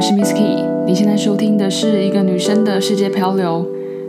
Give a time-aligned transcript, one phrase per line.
[0.00, 3.66] 我是 Miss Key，你现在收听的是一个女生的世界漂流。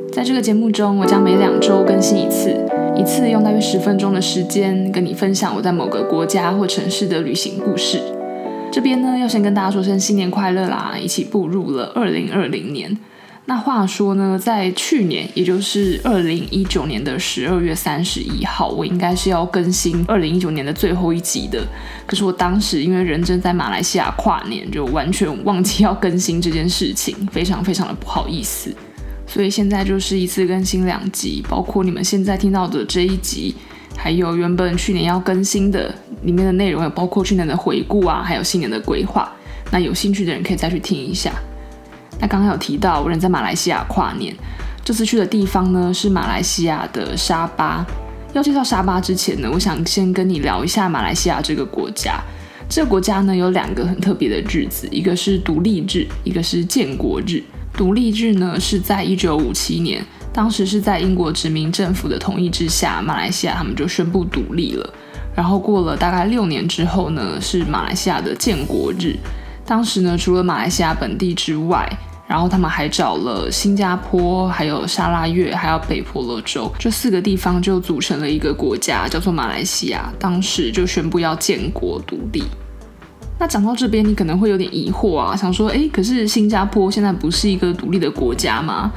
[0.09, 2.55] 在这个节目中，我将每两周更新一次，
[2.95, 7.99] 一次用大约十分钟的时间跟你分享我在某个国家或城市的旅行故事。
[8.71, 12.97] 这边呢，要先跟大家说声新年快乐啦，一起步入了二零二零年。
[13.45, 21.61] 那话说呢，在去年，也就是二零一九年的十二月三十一号，我应该是要更新二零一九年的最后一集的。
[22.05, 28.73] 可是我当时因为人正在马来西亚跨年，就完全忘记要更新这件事情，非常非常的不好意思。
[29.27, 33.55] 所以现在就是一次更新两集，包括你们现在听到的这一集，
[33.97, 39.29] 还有原本去年要更新的里面的内容，有包括去年的回顾啊，还有新年的规划。
[39.71, 41.33] 那有兴趣的人可以再去听一下。
[42.21, 44.33] 那刚刚有提到，我人在马来西亚跨年，
[44.85, 47.83] 这次去的地方呢是马来西亚的沙巴。
[48.33, 52.21] 要介绍沙巴之前呢，我想先跟你聊一下马来西亚这个国家。
[52.69, 57.43] 这个国家呢有两个很特别的日子，一个是独立日，一个是建国日。
[57.73, 64.93] 独立日呢是在一九五七年，当时是在英国殖民政府的同意之下，马来西亚他们就宣布独立了。
[65.35, 69.17] 然后过了大概六年之后呢，是马来西亚的建国日。
[69.65, 71.89] 当时呢，除了马来西亚本地之外，
[72.31, 80.09] 然后他们还找了新加坡，还有沙拉越，还有北婆罗洲这四个地方，就组成了一个国家，叫做马来西亚。
[80.17, 82.45] 当时就宣布要建国独立。
[83.37, 88.89] 那讲到这边，你可能会有点疑惑啊，想说，诶，可是新加坡现在不是一个独立的国家吗？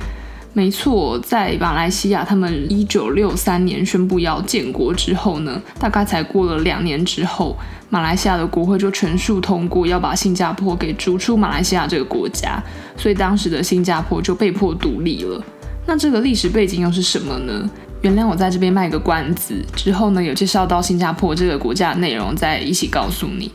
[0.57, 7.57] 没错，在马来西亚，他们一九六三年宣布要建国之后呢，大概才过了两年之后，
[7.91, 12.63] 马来西亚的国会就全数通过要把新加坡给逐出马来西亚这个国家，
[12.97, 15.43] 所以当时的新加坡就被迫独立了。
[15.87, 17.69] 那这个历史背景又是什么呢？
[18.03, 23.51] 原谅我在这边卖个关子，之后呢有介绍到新加坡这个国家的内容再一起告诉你。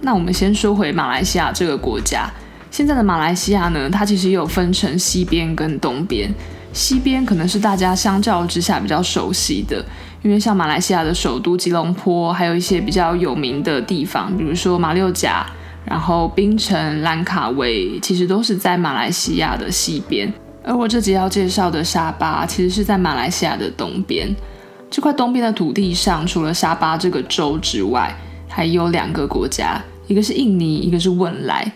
[0.00, 2.30] 那我们先说回马来西亚这个国家。
[2.72, 6.34] 现在的马来西亚呢，它其实也有分成西边跟东边。
[6.72, 9.84] 西边可能是大家相较之下比较熟悉的，
[10.22, 15.44] 因为像马来西亚的首都吉隆坡，还有一些比较有名的地方，比如说马六甲，
[15.84, 20.32] 然后槟城、兰卡威，其实都是在马来西亚的西边。
[20.64, 24.34] 而我这集要介绍的沙巴，其实是在马来西亚的东边。
[24.90, 28.16] 这块东边的土地上，除了沙巴这个州之外，
[28.48, 31.70] 还有两个国家，一个是印尼，一个是汶莱。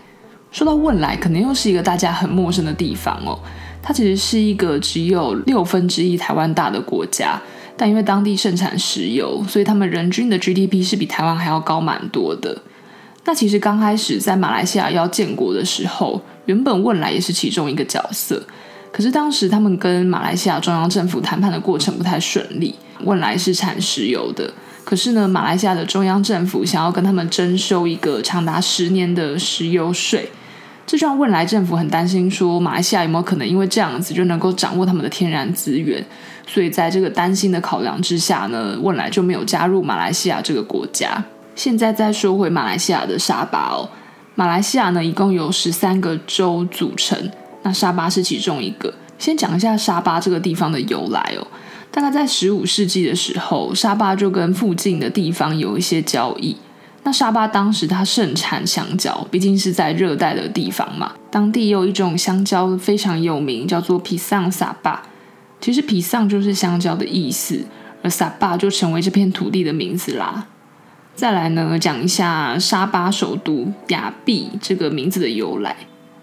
[0.57, 3.37] 说到汶莱，可能又是一个大家很陌生的地方哦。
[3.79, 7.39] 它其实是一个只有六分之一台湾大的国家，
[7.77, 12.59] 但因为当地盛产石油，所以他们人均的 GDP 是比台湾还要高蛮多的。
[13.25, 18.41] 那其实刚开始在马来西亚要建国的时候，原本汶莱也是其中一个角色，
[18.91, 22.73] 可是当时他们跟马来西亚中央政府谈判的过程不太顺利。
[23.03, 24.51] 汶莱是产石油的。
[24.83, 30.27] 可是呢，马来西亚的中央政府想要跟他们征收一个长达十年的石油税，
[30.87, 36.03] 这就让汶莱政府很担心，说马来西亚有没有可能因为这样子就能够掌握他们的天然资源？
[36.47, 41.21] 所以在这个担心的考量之下呢，汶莱就没有加入马来西亚这个国家。
[41.55, 43.89] 现在再说回马来西亚的沙巴哦，
[44.35, 47.31] 马来西亚呢一共有十三个州组成，
[47.63, 48.93] 那沙巴是其中一个。
[49.19, 51.45] 先讲一下沙巴这个地方的由来哦。
[51.91, 56.55] 大概在十五世纪的时候，沙巴就跟附近的地方有一些交易。
[57.07, 61.13] 那沙巴当时它盛产香蕉，毕竟是在热带的地方嘛。
[61.31, 65.01] 当地有一种香蕉非常有名，叫做皮桑萨巴。
[65.61, 67.65] 其实皮桑就是香蕉的意思，
[68.03, 70.47] 而萨巴就成为这片土地的名字啦。
[71.15, 75.73] 再来呢，讲一下沙巴首都亚庇这个名字的由来。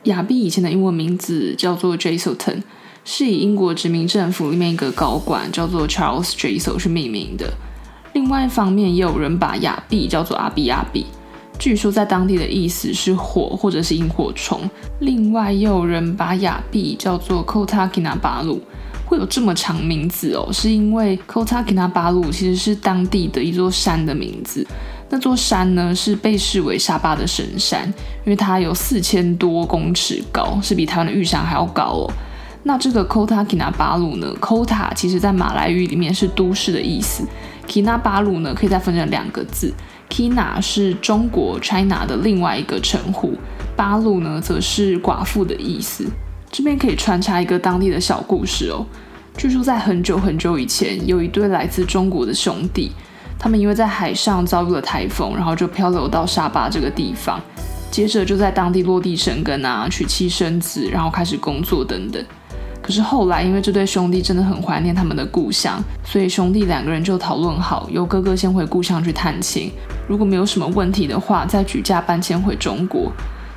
[0.03, 2.63] 亚庇以前的英文名字叫做 Jesselton。
[3.07, 7.55] 是以英国殖民政府里面一个高官叫做 Charles Jessel 去命名的。
[8.15, 11.05] 另外一方面，也有人把亚庇叫做阿比亚比，
[11.59, 14.61] 据说在当地的意思是火或者是萤火虫。
[15.01, 18.61] 另外，也有人把亚庇叫做 Kota Kinabalu，
[19.05, 24.65] 会有这么长名字哦，是因为 Kota Kinabalu 其实是当地的一座山的名字。
[25.11, 27.87] 那座山呢，是被视为沙巴的神山，
[28.25, 32.13] 因为它有四千多公尺高，是比台湾的玉山还要高哦。
[32.63, 37.25] 那这个 Kota Kinabalu 呢？Kota 其实在马来语里面是都市的意思。
[37.69, 39.73] Kinabai 呢，可以再分成两个字
[40.09, 43.35] ，Kina 是中国 China 的另外一个称呼，
[43.77, 46.07] 巴鲁呢则是寡妇的意思。
[46.51, 48.87] 这边可以穿插一个当地的小故事哦。
[49.37, 52.93] 据说在很久很久以前，有一对来自中国的兄弟，
[53.39, 57.41] 他们因为在海上遭遇了台风，然后就漂流到沙巴这个地方，
[57.91, 62.25] 接着就在当地落地生根啊，娶妻生子，然后开始工作等等。
[62.85, 69.73] 可是后来，因为这对兄弟真的很怀念他们的故乡，所以兄弟两个人就讨论好，由哥哥先回故乡去探亲，
[70.07, 73.11] 如果没有什么问题的话，再举家搬迁回中国。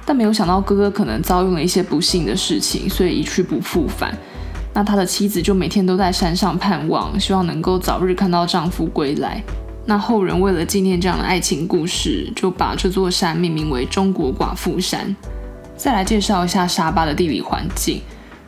[0.05, 4.17] 但没有想到哥哥可能遭遇了一些不幸的事情，所以一去不复返。
[4.73, 9.43] 那他的妻子就每天都在山上盼望，希望能够早日看到丈夫归来。
[9.85, 15.13] 那后人为了纪念这样的爱情故事，就把这座山命名为中国寡妇山。
[15.75, 17.99] 再来介绍一下沙巴的地理环境。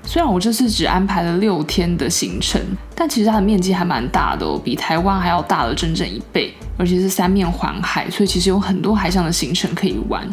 [0.03, 2.59] 虽然我这次只安排了六天的行程，
[2.95, 10.27] 但其实它的面积还蛮大的哦，比台湾还要大了整整一倍，而且是三面环海，所以其实有很多海上的行程可以玩。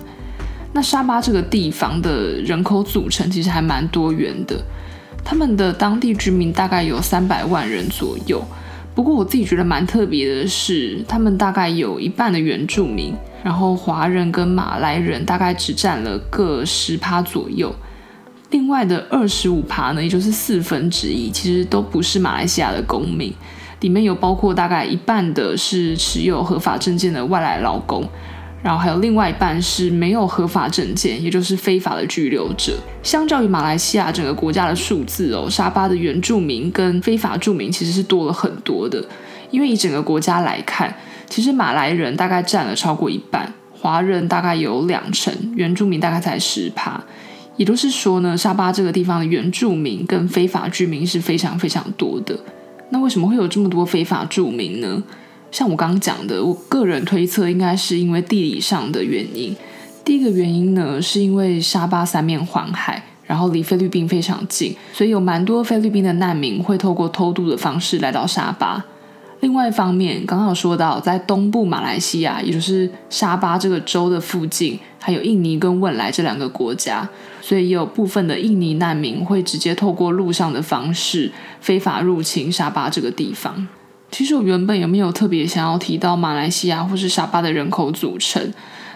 [0.73, 4.63] 那沙巴这个地方的人口组成其实还蛮多元的，
[5.23, 8.43] 他们的当地居民大概有三百万人左右。
[8.95, 13.15] 不过我自己觉得蛮特别的是，他们大概有一半的原住民，
[13.45, 17.75] 然后华人跟马来人大概只占了各十趴左右。
[18.51, 23.33] 另外的二十五趴呢，也就是四分之一，其实都不是马来西亚的公民，
[23.81, 28.09] 里面有包括大概一半的是持有合法证件的外来劳工，
[28.63, 32.79] 然后还有另外一半是没有合法证件，也就是非法的居留者。
[33.03, 39.05] 相较于马来西亚整个国家的数字哦，沙巴的原住民跟非法住民其实是多了很多的，
[39.51, 40.95] 因为以整个国家来看，
[41.29, 47.03] 其实马来人大概占了超过一半，华人大概有两成，原住民大概才十趴。
[47.57, 52.39] 也就是说呢，沙巴这个地方的原住民跟非法居民是非常非常多的。
[52.91, 55.03] 那为什么会有这么多非法住民呢？
[55.51, 59.57] 像我刚刚讲的，我个人推测应该是因为地理上的原因。
[60.05, 68.85] 第一个原因呢，是因为沙巴三面环海，然后离菲律宾非常近，所以有蛮多菲律宾的难民会透过偷渡的方式来到沙巴。
[69.47, 77.09] 另外一方面，刚刚有说到，在东部马来西亚，也就是沙巴这个州的附近，还有印尼跟汶莱这两个国家，
[77.41, 83.69] 所以也有部分的印尼难民会直接透过陆上的方式非法入侵沙巴这个地方。
[84.11, 88.53] 其实我原本也没有特别想要提到马来西亚或是沙巴的人口组成，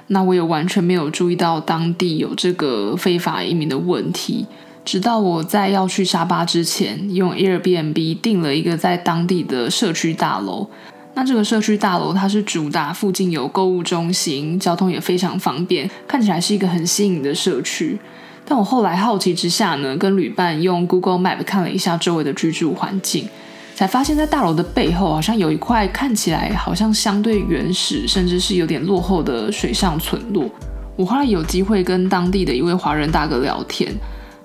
[0.09, 4.45] 那我也完全没有注意到当地有这个非法移民的问题。
[4.85, 10.69] 直到我在要去沙巴之前，用 Airbnb 订了一个在当地的社区大楼。
[11.15, 17.99] 那这个社区大楼它是主打附近有购物中心，交通也非常方便，看起来是一个很新颖的社区。
[18.47, 23.29] 但我后来好奇之下呢，跟旅伴用 Google Map 看了一下周围的居住环境，
[23.75, 30.49] 才发现，在大楼的背后好像有一块看起来好像相对原始，甚至是有点落后的水上村落。
[30.97, 33.93] 我后来有机会跟当地的一位华人大哥聊天。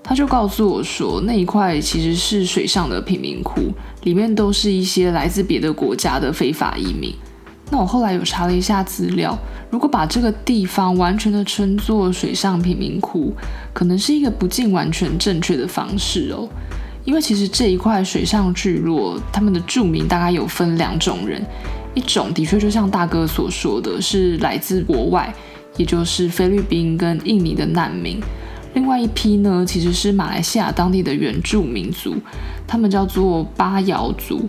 [0.07, 3.73] 他就告诉我说，那一块其实是水上的贫民窟，
[4.03, 7.11] 里面都是一些来自别的国家的非法移民。
[7.71, 9.35] 那我后来有查了一下资料，
[9.71, 13.33] 如果把这个地方完全的称作水上贫民窟，
[13.73, 16.47] 可能是一个不尽完全正确的方式哦。
[17.03, 21.43] 因为其实这一块水上聚落，他们的住民大概有分两种人，
[21.95, 25.33] 一种的确就像大哥所说的是来自国外，
[25.77, 28.19] 也就是菲律宾跟印尼的难民。
[28.75, 32.13] 另外一批呢，其实是马来西亚当地的原住民族，
[32.67, 34.47] 他们叫做巴瑶族。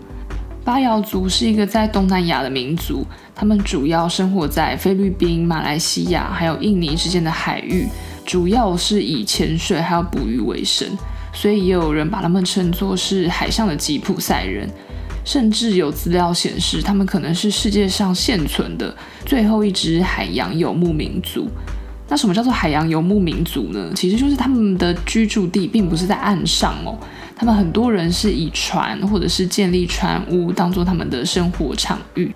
[0.65, 3.07] 巴瑶族是一个在东南亚的民族，
[3.37, 7.87] 他们主要生活在菲律宾、马来西亚还有印尼之间的海域，
[8.25, 10.89] 主要是以潜水还有捕鱼为生，
[11.33, 14.69] 所以也有人把他们称作是海上的吉普赛人，
[15.25, 18.93] 甚至有资料显示，他们可能是世界上现存的
[19.25, 21.49] 最后一支海洋游牧民族。
[22.09, 23.91] 那什么叫做海洋游牧民族呢？
[23.95, 26.97] 其实就是他们的居住地并不是在岸上哦，
[27.35, 32.31] 他们很多人是以船或者是建立船屋当做他们的生活场域。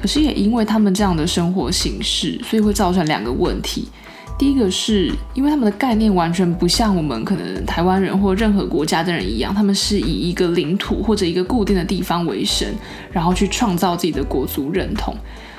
[0.00, 3.88] 可是也因为他们这样的生活形式，所以会造成两个问题。
[4.36, 12.68] 第一个是因为他们的概念完全不像我们可能台湾人或任何国家的人一样，他们是以一个领土或者一个固定的地方为生，
[13.12, 15.14] 然后去创造自己的国族认同。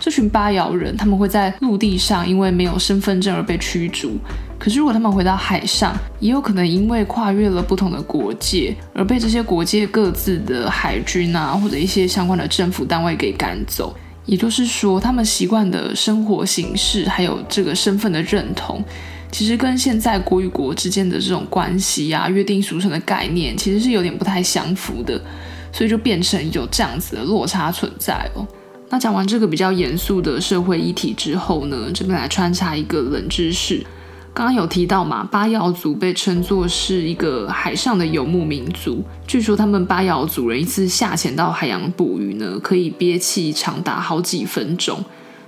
[0.06, 4.12] 这群巴瑶人他们会在陆地上因为没有身份证而被驱逐，
[4.60, 13.96] 可是如果他们回到海上，也有可能因为跨越了不同的国界而被这些国界各自的海军啊或者一些相关的政府单位给赶走。
[14.28, 18.84] 也就是说，他们习惯的生活形式，还有这个身份的认同，
[19.32, 25.20] 其实跟现在国与国之间的这种关系啊、约定俗成的概念，其实是有点不太相符的，
[25.72, 28.46] 所以就变成有这样子的落差存在哦。
[28.90, 33.84] 那讲完这个比较严肃的社会议题之后呢，这边来穿插一个冷知识。
[34.34, 39.02] 刚刚有提到嘛，巴瑶族被称作是一个海上的游牧民族。
[39.26, 45.04] 据说他们巴瑶族人一次下潜到海洋捕鱼呢，可以憋气长达好几分钟。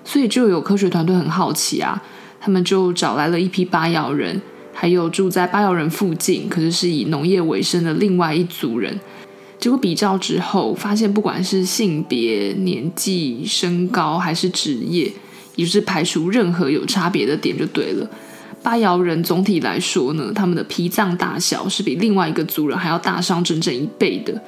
[0.05, 2.01] 所以就有科学团队很好奇啊，
[2.39, 4.41] 他们就找来了一批巴瑶人，
[4.73, 8.97] 还有住在巴瑶人附近，可是是以农业为生的另外一族人。
[9.59, 15.11] 结果比较之后，发现不管是性别、年纪、身高还是职业，
[15.55, 18.09] 也就是排除任何有差别的点就对了。
[18.63, 24.41] 巴瑶人总体来说呢，他们的脾脏大小是比另外一个族人还要大上整整一倍的。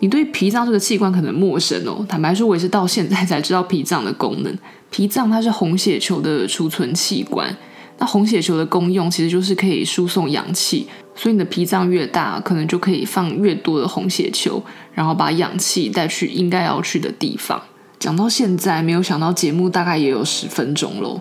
[0.00, 4.58] 你对脾脏这个器官可能陌生哦，坦白说，我也是到现在才知道脾脏的功能。
[4.90, 7.56] 脾脏它是红血球的储存器官，
[7.98, 14.62] 那红血球的功用其实就是可以输送氧气，所以你的脾脏越大，可能就可以放越多的红血球，
[14.94, 17.60] 然后把氧气带去应该要去的地方。
[17.98, 21.18] 讲到现在，没有想到节目大概也有十分钟喽，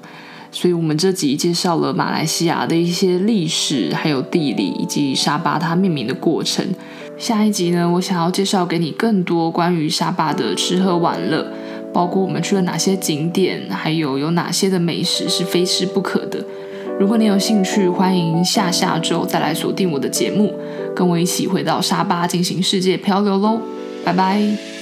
[0.51, 6.65] 所以我们这集介绍了马来西亚的一些历史，还有地理，以及沙巴它命名的过程。
[7.17, 11.49] 下一集呢，我想要介绍给你更多关于沙巴的吃喝玩乐，
[11.93, 16.45] 包括我们去了哪些景点，还有有哪些的美食是非吃不可的。
[16.97, 20.53] 如果你有兴趣，欢迎下下周再来锁定我的节目，
[20.95, 23.59] 跟我一起回到沙巴进行世界漂流喽！
[24.03, 24.74] 拜拜。